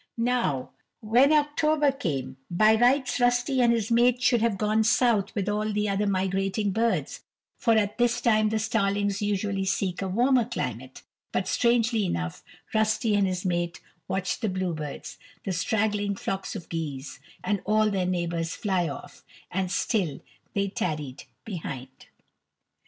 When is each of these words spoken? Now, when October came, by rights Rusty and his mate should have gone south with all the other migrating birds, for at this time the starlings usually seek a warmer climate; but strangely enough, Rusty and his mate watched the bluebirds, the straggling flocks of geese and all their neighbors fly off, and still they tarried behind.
Now, 0.17 0.71
when 0.99 1.31
October 1.31 1.91
came, 1.91 2.37
by 2.49 2.73
rights 2.73 3.19
Rusty 3.19 3.61
and 3.61 3.71
his 3.71 3.91
mate 3.91 4.19
should 4.19 4.41
have 4.41 4.57
gone 4.57 4.83
south 4.83 5.35
with 5.35 5.47
all 5.47 5.71
the 5.71 5.87
other 5.87 6.07
migrating 6.07 6.71
birds, 6.71 7.21
for 7.55 7.73
at 7.73 7.99
this 7.99 8.19
time 8.19 8.49
the 8.49 8.57
starlings 8.57 9.21
usually 9.21 9.63
seek 9.65 10.01
a 10.01 10.07
warmer 10.07 10.45
climate; 10.45 11.03
but 11.31 11.47
strangely 11.47 12.03
enough, 12.03 12.43
Rusty 12.73 13.13
and 13.13 13.27
his 13.27 13.45
mate 13.45 13.79
watched 14.07 14.41
the 14.41 14.49
bluebirds, 14.49 15.19
the 15.45 15.51
straggling 15.53 16.15
flocks 16.15 16.55
of 16.55 16.67
geese 16.69 17.19
and 17.43 17.61
all 17.63 17.91
their 17.91 18.07
neighbors 18.07 18.55
fly 18.55 18.89
off, 18.89 19.23
and 19.51 19.69
still 19.71 20.19
they 20.55 20.67
tarried 20.67 21.25
behind. 21.45 22.07